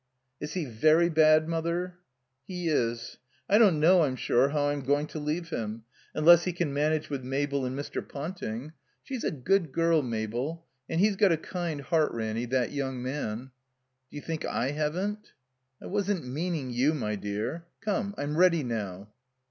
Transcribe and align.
Is 0.39 0.53
he 0.53 0.65
very 0.65 1.09
bad. 1.09 1.47
Mother?" 1.47 1.99
He 2.47 2.67
is. 2.67 3.19
I 3.47 3.59
don't 3.59 3.79
know, 3.79 4.01
I'm 4.01 4.15
sure, 4.15 4.49
how 4.49 4.69
I'm 4.69 4.81
going 4.81 5.05
to 5.05 5.19
leave 5.19 5.49
him; 5.51 5.83
unless 6.15 6.45
he 6.45 6.53
can 6.53 6.73
manage 6.73 7.11
with 7.11 7.23
Mabel 7.23 7.65
and 7.67 7.77
Mr. 7.77 8.01
Ponting. 8.09 8.73
She's 9.03 9.23
a 9.23 9.29
good 9.29 9.71
girl, 9.71 10.01
Mabel. 10.01 10.65
And 10.89 10.99
he's 10.99 11.17
got 11.17 11.31
a 11.31 11.37
kind 11.37 11.81
heart, 11.81 12.11
Ranny, 12.13 12.45
that 12.47 12.71
young 12.71 12.99
man." 13.03 13.51
D'you 14.09 14.21
think 14.21 14.43
I 14.43 14.71
haven't?" 14.71 15.33
I 15.79 15.85
wasn't 15.85 16.25
meaning 16.25 16.71
you, 16.71 16.95
my 16.95 17.15
dear. 17.15 17.67
Come, 17.81 18.15
I'm 18.17 18.37
ready 18.37 18.63
now." 18.63 19.11